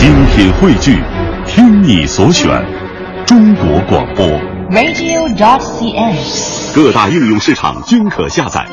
[0.00, 0.98] 精品汇聚，
[1.46, 2.48] 听你所选，
[3.26, 4.26] 中国广播。
[4.70, 6.74] radio.dot.cn，。
[6.74, 8.66] 各大应用市场均可下载。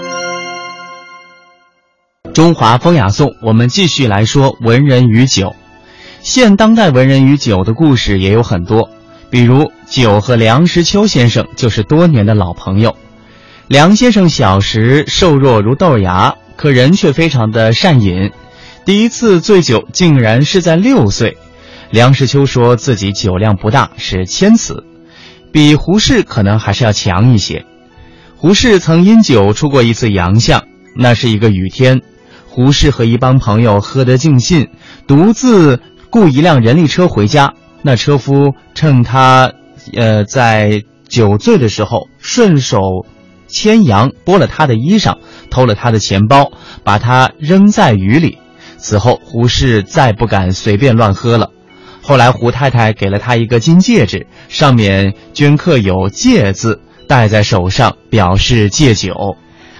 [2.33, 5.53] 中华风雅颂，我们继续来说文人与酒。
[6.21, 8.89] 现当代文人与酒的故事也有很多，
[9.29, 12.95] 比如酒和梁实秋先生就是多年的老朋友。
[13.67, 18.31] 梁先生小时瘦弱如豆芽，可人却非常的善饮。
[18.87, 21.35] 第一次醉酒竟然是在六岁。
[21.91, 24.85] 梁实秋说自己酒量不大，是谦辞，
[25.51, 27.65] 比胡适可能还是要强一些。
[28.37, 30.63] 胡适曾因酒出过一次洋相，
[30.95, 31.99] 那是一个雨天，
[32.47, 34.69] 胡适和一帮朋友喝得尽兴，
[35.05, 37.55] 独自雇一辆人力车回家。
[37.81, 39.51] 那车夫趁他，
[39.97, 42.79] 呃，在酒醉的时候，顺手
[43.49, 45.17] 牵羊剥了他的衣裳，
[45.49, 46.53] 偷了他的钱包，
[46.85, 48.37] 把他扔在雨里。
[48.77, 51.49] 此后，胡适再不敢随便乱喝了。
[52.01, 59.35] 后来，胡太太给了他一个金戒指，上面镌刻有“戒”字，戴在手上表示戒酒。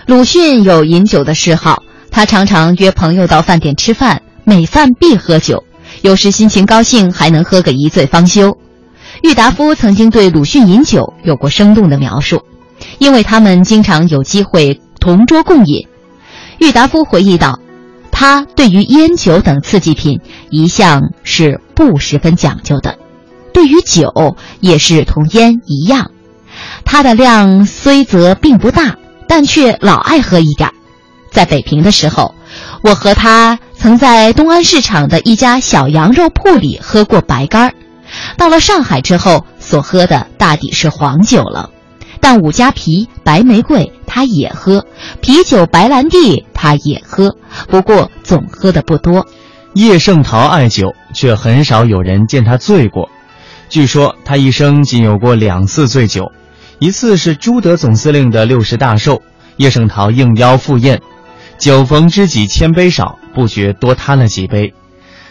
[0.06, 5.64] 鲁迅有饮酒的嗜好，他常常约朋友到饭店吃饭，每饭必喝酒，
[6.02, 8.58] 有时心情高兴还能喝个一醉方休。
[9.24, 12.42] 郁达夫曾经对鲁迅饮酒有过生动的描述，
[13.00, 15.88] 因为他们经常有机会同桌共饮。
[16.60, 17.60] 郁达夫回忆道。
[18.20, 22.98] 他对于烟酒等刺激品一向是不十分讲究的，
[23.54, 26.10] 对于酒也是同烟一样，
[26.84, 28.96] 他的量虽则并不大，
[29.28, 30.72] 但却老爱喝一点。
[31.30, 32.34] 在北平的时候，
[32.82, 37.76] 我和他曾在东安市场的一家小羊肉铺里喝过白干
[38.36, 41.70] 到了上海之后，所喝的大抵是黄酒了。
[42.20, 44.88] 但五加皮、白玫瑰他也喝，
[45.22, 47.38] 啤酒、白兰地他也喝，
[47.70, 49.26] 不过总喝的不多。
[49.74, 53.10] 叶圣陶爱酒，却很少有人见他醉过。
[53.70, 56.32] 据说他一生仅有过两次醉酒，
[56.80, 59.22] 一次是朱德总司令的六十大寿，
[59.58, 61.00] 叶圣陶应邀赴宴，
[61.60, 64.74] 酒逢知己千杯少，不觉多贪了几杯。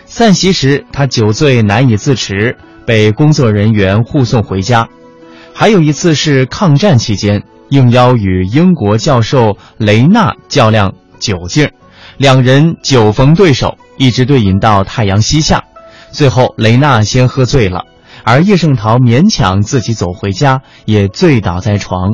[0.05, 2.57] 散席时，他酒醉难以自持，
[2.87, 4.89] 被工作人员护送回家。
[5.53, 11.73] 还有一次是抗战期间，应邀与英国教授雷纳较量酒劲儿，
[12.17, 15.65] 两人酒逢对手，一直对饮到太阳西下。
[16.11, 17.85] 最后雷纳先喝醉了，
[18.25, 22.11] 而叶圣陶勉强自己走回家，也醉倒在床。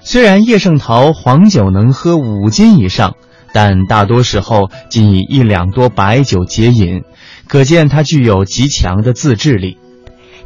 [0.00, 3.14] 虽然叶圣陶黄酒能喝五斤以上，
[3.52, 7.02] 但大多时候仅以一两多白酒解饮，
[7.46, 9.78] 可见他具有极强的自制力。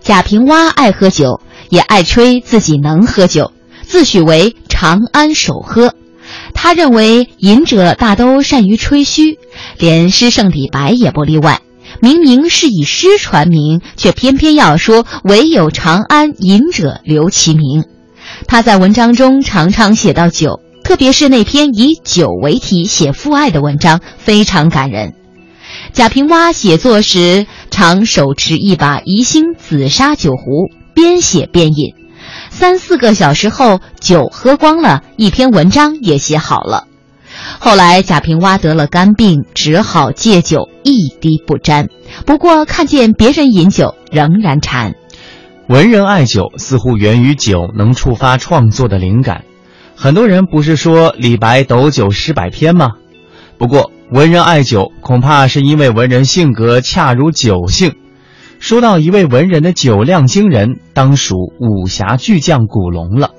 [0.01, 1.41] 贾平凹爱喝酒。
[1.71, 3.51] 也爱吹自己能喝酒，
[3.83, 5.95] 自诩为长安首喝。
[6.55, 9.39] 他认为饮者大都善于吹嘘，
[9.79, 11.61] 连诗圣李白也不例外。
[12.01, 17.85] 明明是以诗传名，却偏偏要说唯有长安饮者留其名。
[18.47, 25.13] 他在文章中常常写到酒，特别是那篇以酒为题写父爱的文章，非常感人。
[25.93, 30.71] 贾平凹写作时常手持一把宜兴紫砂酒壶。
[30.95, 31.93] 边写边饮，
[32.55, 36.85] 三四个小时后，酒喝光了，一篇文章也写好了。
[37.59, 41.89] 后来贾平凹得了肝病，只好戒酒，一滴不沾。
[42.25, 44.95] 不过看见别人饮酒，仍然馋。
[45.69, 49.43] 文人爱酒，似乎源于酒能触发创作的灵感。
[49.97, 52.93] 很多人不是说李白斗酒诗百篇吗？
[53.59, 57.97] 不过文人爱酒，恐怕是因为文人性格恰如酒性。
[58.65, 63.33] 说到一位文人的酒量惊人，当属武侠巨匠古龙了。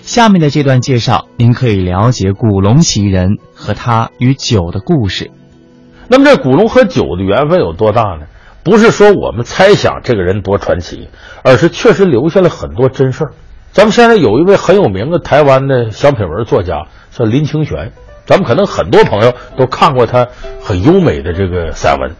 [0.00, 5.30] 下面的这段介绍，您可以了解古龙其人和他与酒的故事。
[6.08, 8.24] 那么这古龙和酒的缘分有多大呢？
[8.64, 11.06] 不是说我们猜想这个人多传奇，
[11.44, 13.32] 而是确实留下了很多真事儿。
[13.72, 17.92] 咱们现在有一位很有名的台湾的小品文作家，叫林清玄。
[18.24, 20.28] 咱们可能很多朋友都看过他
[20.62, 22.12] 很优美的这个散文。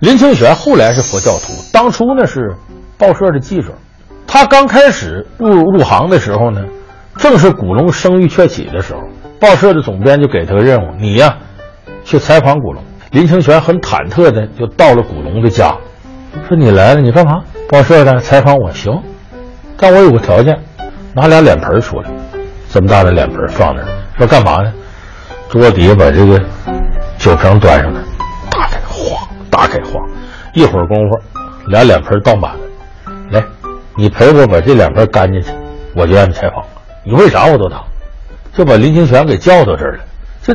[0.00, 2.54] 林清玄后来是佛教徒，当初呢是
[2.98, 3.72] 报社的记者。
[4.26, 6.62] 他刚开始入入行的时候呢，
[7.16, 9.00] 正是古龙声誉鹊起的时候。
[9.40, 11.36] 报社的总编就给他个任务：你呀，
[12.04, 12.82] 去采访古龙。
[13.10, 15.74] 林清玄很忐忑的就到了古龙的家，
[16.48, 17.40] 说：“你来了，你干嘛？
[17.68, 18.92] 报社的采访我行，
[19.78, 20.58] 但我有个条件，
[21.14, 22.10] 拿俩脸盆出来，
[22.70, 23.88] 这么大的脸盆放那儿。
[24.18, 24.72] 说干嘛呢？
[25.48, 26.38] 桌底下把这个
[27.18, 28.00] 酒瓶端上来，”
[29.58, 30.06] 打开晃，
[30.52, 31.18] 一会儿功夫，
[31.68, 32.60] 俩脸盆倒满了。
[33.30, 33.42] 来，
[33.96, 35.48] 你陪我把这两盆干进去，
[35.94, 36.62] 我就让你采访。
[37.02, 37.82] 你为啥我都当，
[38.52, 40.04] 就把林清泉给叫到这儿了。
[40.42, 40.54] 这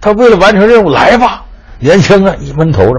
[0.00, 1.44] 他为了完成任务，来吧，
[1.78, 2.84] 年轻啊，一闷头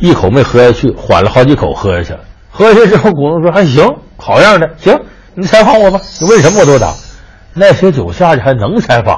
[0.00, 2.20] 一口没喝下去，缓了好几口喝下去了。
[2.50, 4.98] 喝下去之后，古龙说还行，好样的，行，
[5.34, 6.92] 你采访我吧，你问什么我都答。
[7.54, 9.16] 那些酒下去还能采访？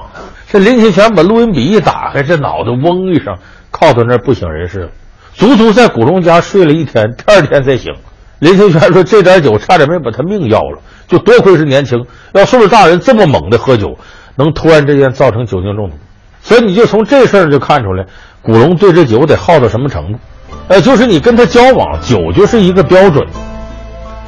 [0.50, 3.34] 这林清泉把录音笔一打开，这脑袋嗡一声，
[3.70, 4.88] 靠到那儿不省人事了。
[5.38, 7.94] 足足在古龙家睡了一天， 第二天才醒。
[8.40, 12.04] 林清玄说：“这点酒差点没把他命要了，就多亏是年轻。
[12.32, 13.96] 要岁数大人这么猛的喝酒，
[14.34, 15.96] 能突然之间造成酒精中毒。
[16.42, 18.04] 所以你就从这事儿就看出来，
[18.42, 20.18] 古龙对这酒得好到什么程度。
[20.66, 23.24] 呃，就是你跟他交往，酒就是一个标准。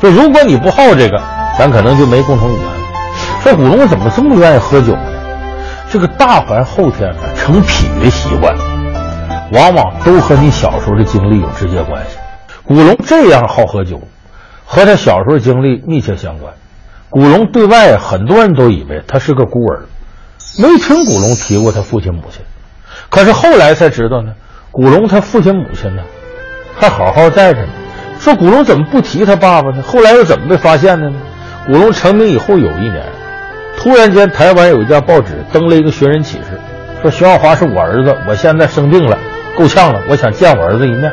[0.01, 1.21] 说如果你不好这个，
[1.59, 2.65] 咱可能就没共同语言。
[3.43, 5.03] 说古龙怎么这么愿意喝酒呢？
[5.91, 8.55] 这个大凡后天成癖的习惯，
[9.53, 12.17] 往往都和你小时候的经历有直接关系。”
[12.65, 14.01] 古龙这样好喝酒，
[14.65, 16.53] 和他小时候经历密切相关。
[17.09, 19.83] 古龙对外很多人都以为他是个孤儿，
[20.59, 22.41] 没听古龙提过他父亲母亲。
[23.09, 24.33] 可是后来才知道呢，
[24.71, 26.03] 古龙他父亲母亲呢，
[26.77, 27.69] 还好好在着呢。
[28.21, 29.83] 说古龙怎么不提他爸爸呢？
[29.83, 31.17] 后来又怎么被发现的呢？
[31.67, 33.05] 古龙成名以后有一年，
[33.77, 36.61] 突然间台湾有一家报纸登了一个寻人启事，
[37.03, 39.19] 说徐耀华是我儿子，我现在生病了，
[39.61, 41.13] 够呛了，我想见我儿子一面。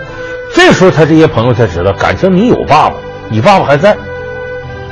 [0.55, 2.95] 这时候，他这些朋友才知道，感情你有爸爸，
[3.29, 3.93] 你爸爸还在，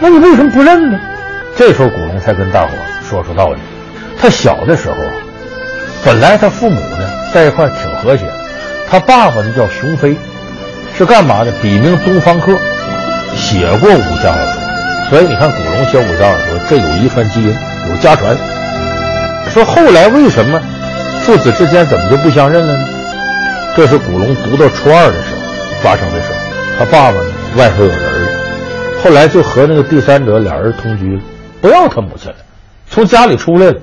[0.01, 0.99] 那你为什么不认呢？
[1.55, 2.71] 这时候，古龙才跟大伙
[3.09, 3.59] 说出道理。
[4.19, 4.95] 他小的时候，
[6.03, 8.25] 本来他父母呢在一块挺和谐，
[8.89, 10.17] 他爸爸呢叫熊飞，
[10.97, 11.51] 是干嘛的？
[11.61, 12.51] 笔名东方克，
[13.37, 14.61] 写过武侠小说，
[15.09, 17.55] 所以你看，古龙写武侠小说，这有遗传基因，
[17.89, 18.35] 有家传。
[19.53, 20.61] 说后来为什么
[21.21, 22.83] 父子之间怎么就不相认了呢？
[23.75, 25.42] 这是古龙读到初二的时候。
[25.83, 26.31] 发生的事，
[26.80, 28.31] 他爸爸呢外头有人了，
[29.04, 31.22] 后来就和那个第三者俩人同居了，
[31.62, 32.38] 不要他母亲了，
[32.88, 33.81] 从家里出来了。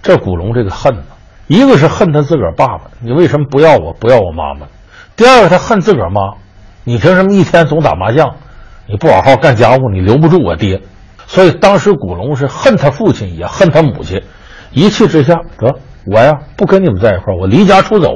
[0.00, 1.02] 这古龙这个恨呢，
[1.48, 4.66] 一个是恨他自个儿爸爸，你为什么不要我，不要我妈妈？
[5.14, 6.36] 第二个他恨自个儿妈，
[6.84, 8.36] 你凭什么一天总打麻将，
[8.86, 10.80] 你不好好干家务，你留不住我爹。
[11.26, 14.22] 所以当时古龙是恨他父亲，也恨他母亲，
[14.70, 15.74] 一气之下，得
[16.06, 18.14] 我呀不跟你们在一块，我离家出走。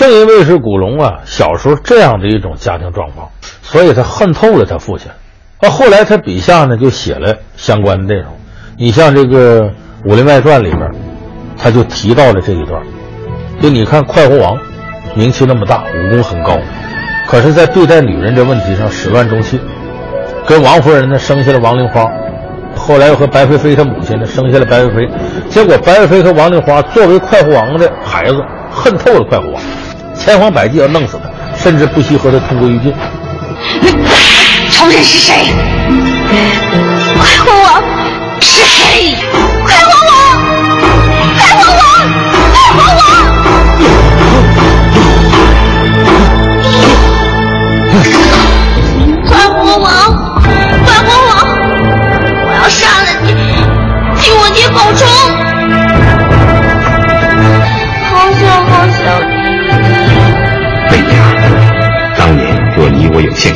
[0.00, 3.28] 正因为是古龙啊，小时候这样的一种家庭状况，
[3.60, 5.10] 所以他恨透了他父亲。
[5.60, 8.32] 啊后来他笔下呢，就写了相关的内容。
[8.78, 9.64] 你像这个
[10.06, 10.90] 《武林外传》里边，
[11.58, 12.82] 他就提到了这一段。
[13.60, 14.56] 就你看快活王，
[15.14, 16.56] 名气那么大，武功很高，
[17.28, 19.60] 可是，在对待女人这问题上始乱终弃，
[20.46, 22.10] 跟王夫人呢生下了王玲花，
[22.74, 25.08] 后来又和白飞飞他母亲呢生下了白飞飞，
[25.50, 29.62] 结果白飞飞和王玲花作为快活王的孩子，恨透了快活王。
[30.22, 32.94] 千方百计要弄死他，甚至不惜和他同归于尽。
[34.70, 35.34] 仇人是谁？
[37.18, 37.82] 快问我
[38.40, 39.16] 是谁？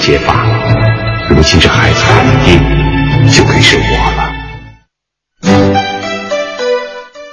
[0.06, 0.44] 我有幸结发，
[1.30, 2.60] 如今这孩子肯定
[3.32, 3.82] 就该是我
[4.16, 4.30] 了。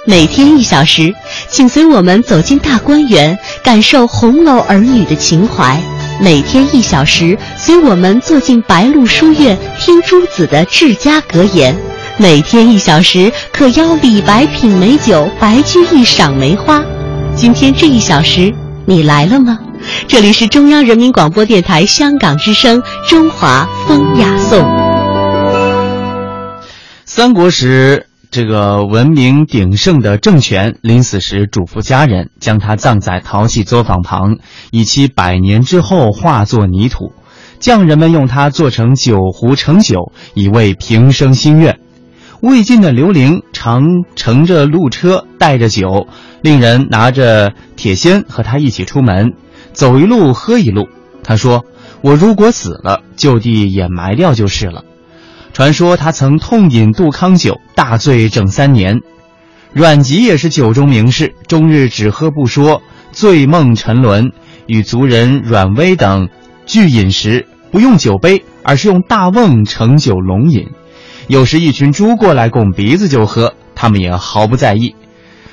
[0.06, 1.14] 每天一小时，
[1.48, 5.76] 请随我们走进大观园，感受红楼儿女的情怀；
[6.18, 11.74] 每天一小时，随我们坐进白鹿书院，听朱子的治家格言；
[12.16, 16.82] 每天一小时，可邀李白品美酒，白居易赏梅花。
[17.36, 18.52] 今天这一小时，
[18.86, 19.58] 你来了吗？
[20.08, 24.60] 这里是中央人民广播电台香港之声《中华风雅颂》。
[27.04, 34.38] 三国时，这个文明鼎盛的政权临死时嘱咐家人，将他葬在陶器作坊旁，
[34.70, 37.12] 以期百年之后化作泥土。
[37.58, 41.78] 匠人们用它做成酒壶盛酒，以慰平生心愿。
[42.42, 43.84] 魏晋的刘伶常
[44.16, 46.08] 乘着路车，带着酒，
[46.42, 49.34] 令人拿着铁锨和他一起出门。
[49.72, 50.88] 走一路喝一路，
[51.22, 51.64] 他说
[52.02, 54.82] ：“我如果死了，就地掩埋掉就是了。”
[55.54, 59.02] 传说他曾痛饮杜康酒，大醉整三年。
[59.72, 62.82] 阮籍也是酒中名士，终日只喝不说，
[63.12, 64.32] 醉梦沉沦。
[64.66, 66.28] 与族人阮威等
[66.66, 70.70] 聚饮时，不用酒杯，而是用大瓮盛酒龙饮。
[71.28, 74.94] 有时一群猪过来拱鼻子就喝，他们也毫不在意。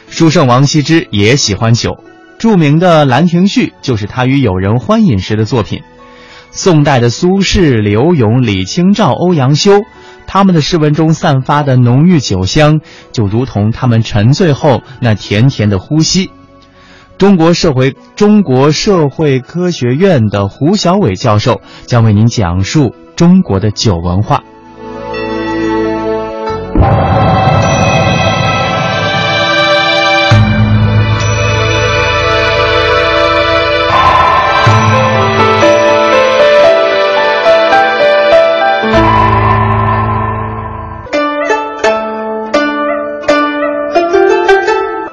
[0.10, 2.04] 书圣王羲之也喜欢酒。
[2.38, 5.82] 著名的《兰亭序》就是他与友人欢饮时的作品。
[6.52, 9.82] 宋代的苏轼、柳永、李清照、欧阳修，
[10.26, 12.80] 他们的诗文中散发的浓郁酒香，
[13.12, 16.32] 就如同他们沉醉后那甜甜的呼吸。
[17.18, 24.44] 中国社会中国社会科学院的胡小伟教授将为您讲述中国的酒文化。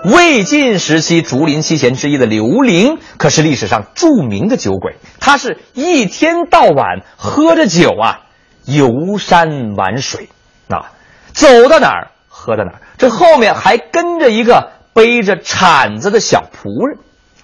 [0.04, 4.96] 魏晋时期竹林七贤之一的刘伶，可是历史上著名的酒鬼。
[5.18, 8.20] 他是一天到晚喝着酒啊，
[8.66, 10.28] 游山玩水，
[10.68, 10.92] 啊，
[11.36, 12.80] 走到哪儿喝到哪儿。
[12.96, 16.98] 这后面还跟着一个背着铲子的小仆人，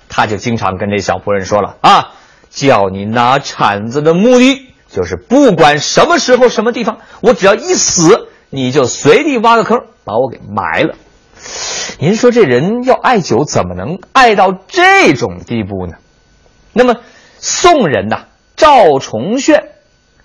[0.08, 2.12] 他就经常跟这小仆人说了啊，
[2.48, 10.94] 叫你拿铲子的目的就是不管什么时候什么地方，我只要一死，你就随地挖个坑把我给埋了。
[11.98, 15.98] 您说这人要爱酒，怎么能爱到这种地步呢？
[16.72, 16.96] 那么
[17.38, 18.24] 宋人呐，
[18.56, 19.64] 赵崇炫，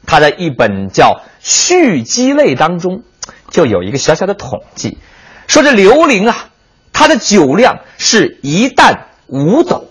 [0.05, 1.05] 他在一本叫
[1.39, 3.03] 《续鸡类》当中，
[3.50, 4.98] 就有一个小小的统计，
[5.48, 6.50] 说这刘伶啊，
[6.94, 9.86] 他的酒量是一担五斗，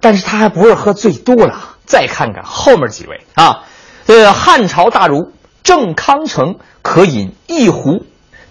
[0.00, 1.76] 但是他还不是喝最多了。
[1.86, 3.64] 再看看后面几位啊，
[4.06, 5.32] 呃，汉朝大儒
[5.64, 8.04] 郑康成可饮一壶。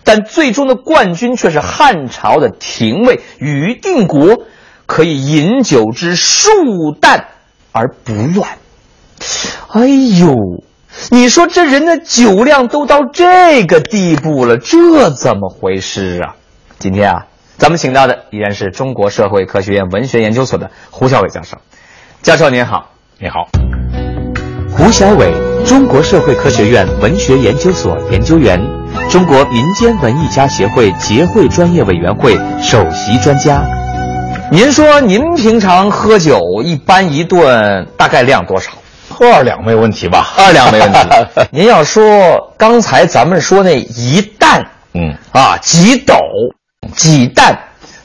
[0.03, 4.37] 但最终的冠军却是汉朝的廷尉于定国，
[4.87, 6.49] 可以饮酒之数
[6.99, 7.27] 担
[7.71, 8.57] 而不乱。
[9.67, 10.33] 哎呦，
[11.09, 16.35] 你说这人的酒量都到这个地步了，这怎么回事啊？
[16.77, 17.25] 今天啊，
[17.57, 21.57] 咱们请到的依然是中国社会科学院文学研究所的胡小伟教授。
[22.21, 23.47] 教授您好，你好，
[24.71, 25.31] 胡小伟，
[25.65, 28.59] 中国社会科学院文学研究所研究员。
[29.09, 33.63] 中国民间文艺家协会结会专业委员会首席专家，
[34.51, 38.71] 您说您平常喝酒一般一顿大概量多少？
[39.09, 40.27] 喝二两没问题吧？
[40.37, 40.99] 二两没问题。
[41.51, 46.15] 您要说刚才咱们说那一担，嗯啊几斗
[46.95, 47.57] 几担，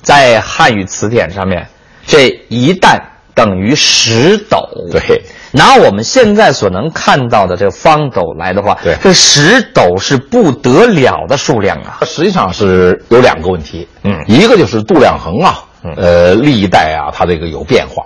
[0.02, 1.66] 在汉语词典上面，
[2.06, 3.00] 这一担
[3.34, 4.58] 等于十斗。
[4.90, 5.23] 对。
[5.56, 11.99] 拿我们现在所能看到的这个方斗来的话，对，这十斗是不得了的数量啊！
[12.04, 15.62] 实际上是有两个问题，嗯，一个就是度量衡啊，
[15.96, 18.04] 呃，历代啊，它这个有变化。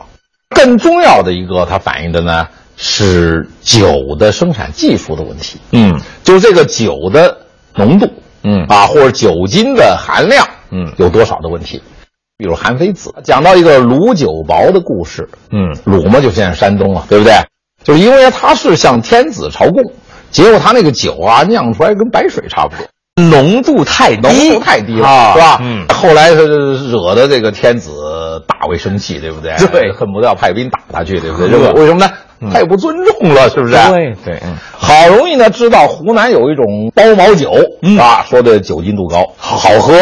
[0.50, 2.46] 更重要的一个，它反映的呢
[2.80, 7.36] 是酒的生产技术的问题，嗯，就是这个酒的
[7.74, 8.08] 浓度，
[8.44, 11.82] 嗯啊，或者酒精的含量，嗯，有多少的问题。
[12.36, 17.34] 比如韩非子讲到一个鲁酒薄的故事，嗯，鲁嘛就现在山东啊，对不对？
[17.82, 19.82] 就是因为他是向天子朝贡，
[20.30, 22.86] 结果他那个酒啊酿出来跟白水差不多，
[23.28, 25.58] 浓度太低，浓度太低了，啊、是吧？
[25.62, 27.90] 嗯，后来他惹得这个天子
[28.46, 29.56] 大为生气，对不对？
[29.72, 31.72] 对，恨不得要派兵打他去，对不对？
[31.72, 32.08] 为什么呢？
[32.52, 33.74] 太不尊重了，是不是？
[33.74, 36.64] 对对，嗯，好容易呢知道湖南有一种
[36.94, 37.52] 包毛酒，
[37.98, 39.94] 啊，说的酒精度高，好喝，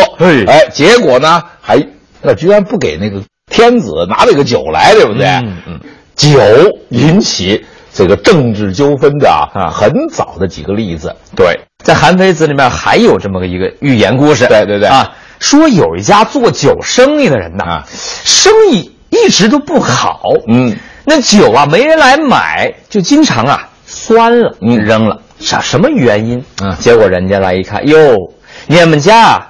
[0.46, 1.84] 哎，结果呢还。
[2.22, 5.26] 那居然不给那个天子拿这个酒来，对不对？
[5.26, 5.80] 嗯嗯，
[6.16, 6.40] 酒
[6.88, 11.14] 引起这个政治纠纷的啊，很早的几个例子。
[11.36, 14.46] 对，在《韩非子》里面还有这么个一个寓言故事。
[14.46, 17.84] 对对对啊，说有一家做酒生意的人呐，啊，
[18.24, 20.22] 生意一直都不好。
[20.48, 25.22] 嗯，那酒啊没人来买，就经常啊酸了，嗯，扔了。
[25.38, 26.44] 啥什么原因？
[26.62, 28.14] 嗯，结果人家来一看，哟，
[28.66, 29.46] 你们家。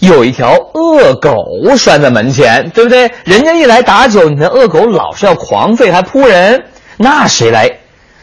[0.00, 1.32] 有一条恶狗
[1.74, 3.10] 拴在门前，对不对？
[3.24, 6.64] 人家一来打酒，你那恶狗老是要狂吠，还扑人，
[6.98, 7.78] 那谁来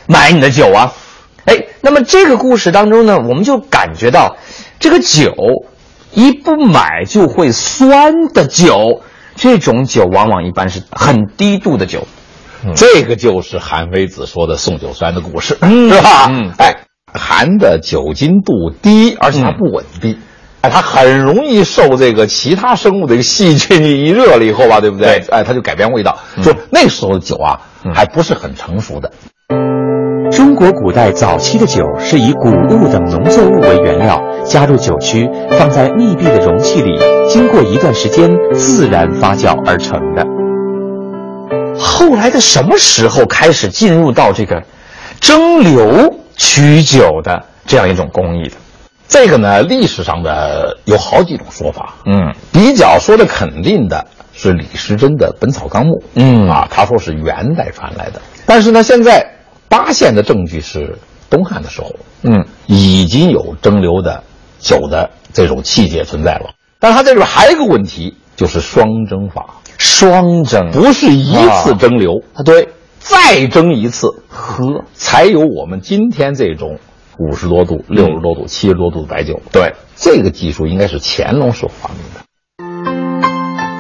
[0.06, 0.94] 买你的酒啊？
[1.46, 4.38] 哎，那么这个故事当中呢，我们就感觉到，
[4.80, 5.34] 这个酒
[6.12, 9.02] 一不买就会酸的酒，
[9.36, 12.06] 这种酒往往一般是很低度的酒。
[12.66, 16.28] 嗯、这个就是韩非子说的送酒酸的故事，嗯、是吧？
[16.30, 20.18] 嗯，哎，含的酒精度低，而且它不稳定。
[20.62, 25.20] 哎，它很容易受这个其他生物的一个细菌一热了以后吧，对不对？
[25.20, 26.18] 对哎，它就改变味道。
[26.38, 29.12] 嗯、就那时候的酒啊，嗯、还不是很成熟的。
[30.32, 40.26] 中国古代早期的酒是以谷物等农作物为原料，加入酒曲，放在密闭的容器里，经过一段时间自然发酵而成的。
[41.84, 44.64] 后来的什么时候开始进入到这个
[45.20, 48.56] 蒸馏曲酒的这样一种工艺的？
[49.08, 51.94] 这个呢，历史上的有好几种说法。
[52.06, 55.92] 嗯，比较说的肯定的是李时珍的《本草纲目》。
[56.16, 58.22] 嗯啊，他说是元代传来的。
[58.46, 59.36] 但是呢，现在
[59.70, 60.98] 发现的证据是
[61.30, 61.92] 东汉的时候，
[62.24, 64.24] 嗯，已经有蒸馏的
[64.60, 66.52] 酒的这种器械存在了。
[66.80, 69.46] 但是它这里边还有一个问题，就是双蒸法。
[69.84, 76.80] 双蒸不是一次蒸馏，啊，对，再蒸一次，喝才有我们今天这种
[77.20, 79.42] 五十多度、六十多度、七十多度的白酒。
[79.52, 82.22] 对，这个技术应该是乾隆时候发明的。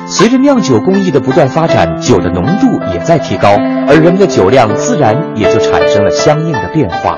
[0.07, 3.55] 随着酿酒工艺的不断发展，酒的浓度也在提高，
[3.87, 7.17] 而人们的酒量自然也就产生了相应的变化。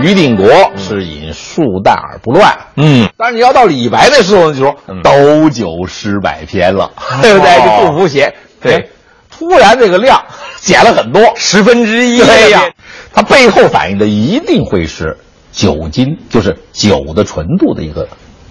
[0.00, 0.46] 于定国
[0.76, 5.00] 是饮数弹而不乱，嗯，但是你要到李白的时候，就说嗯。
[5.02, 6.90] 斗酒诗百篇了，
[7.22, 7.50] 对不对？
[7.56, 8.74] 哦这杜甫写，对。
[8.74, 8.86] 哎，
[9.30, 10.22] 突然这个量
[10.60, 12.70] 减了很多， 十分之一对呀呀，
[13.12, 15.16] 它背后反映的一定会是
[15.52, 18.08] 酒精，就是酒的纯度的一个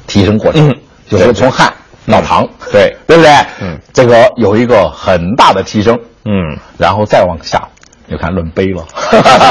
[0.08, 0.76] 提升过程，嗯。
[1.10, 1.72] 就是从汉
[2.10, 2.96] 到唐，对。
[3.06, 3.32] 对不对？
[3.62, 7.68] 嗯，这个有一个很大的提升，嗯，然后再往下
[8.10, 8.84] 就看论杯了。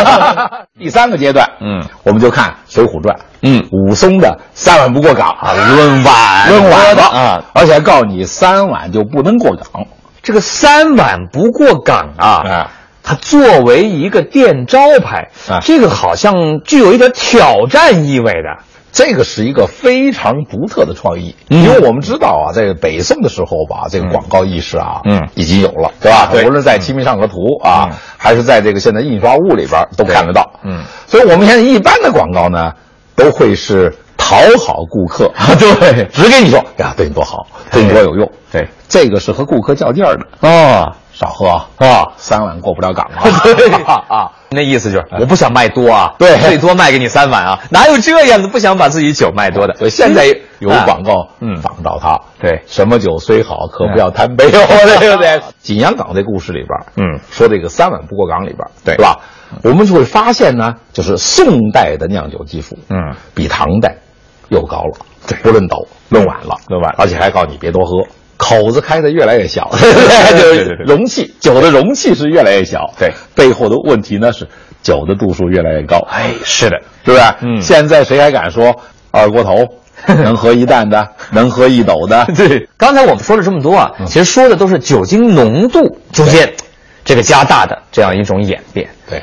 [0.79, 3.67] 第三个阶段，嗯，我们就看《水浒传》，嗯。
[3.73, 9.87] 武松的三碗不过岗啊，论碗论碗的啊，而且还告诉你三碗就不能过岗，
[10.23, 12.71] 这个三碗不过岗啊，啊，
[13.03, 15.61] 它作为一个店招牌，啊。
[15.63, 18.59] 这个好像具有一点挑战意味的。
[18.93, 21.63] 这个是一个非常独特的创意，嗯。
[21.65, 25.29] 因为我们知道啊，在北宋的时候吧，这个广告意识啊，嗯。
[25.35, 26.29] 已经有了，对吧？
[26.31, 26.45] 对。
[26.47, 27.35] 无论在《清明上河图》
[27.65, 27.97] 啊，嗯。
[28.19, 32.73] 还是在这个现在印刷物里边都看得到，嗯，所以我们现在一般的广告呢，
[33.17, 33.93] 都会是
[34.33, 37.83] 讨好顾客， 对，只跟你说呀，对你多好，对。
[37.83, 43.23] 你多有用，对，这个是和顾客较劲儿的，啊，少喝啊，啊，三碗过不了岗啊，
[43.57, 43.69] 对。
[44.09, 44.31] 啊。
[44.55, 46.37] 那意思就是我不想卖多啊，对。
[46.41, 49.75] 最多卖给你三碗啊，哪有这样的不想把自己酒卖多的？
[49.77, 50.27] 所以现在
[50.59, 51.57] 有啊广告，嗯。
[51.63, 52.63] 仿照它，对。
[52.67, 55.41] 什么酒虽好，可不要贪杯哦，对不对？
[55.63, 57.19] 景阳冈这故事里边，嗯。
[57.31, 58.95] 说这个三碗不过岗里边，对。
[58.97, 59.21] 是吧？
[59.65, 63.97] 我们就会发现呢，就是宋代的酿酒技术，嗯，比唐代
[64.49, 68.07] 又高了，对，不论斗，论碗了，论碗而且还告诉你别多喝。
[68.39, 69.79] 口子开的越来越小， 就
[70.55, 74.49] 是对对容器酒的容器是越来越小，对，背后的问题呢是
[74.83, 77.23] 酒的度数越来越高，哎，是的，是不是？
[77.41, 77.61] 嗯。
[77.63, 78.75] 现在谁还敢说
[79.13, 79.55] 二锅头？
[80.25, 82.27] 能喝一担的，能喝一斗的？
[82.35, 86.53] 对，刚才我们说了这么多啊，其实说的都是酒精浓度逐渐
[87.05, 88.91] 这个加大的这样一种演变。
[89.09, 89.23] 对，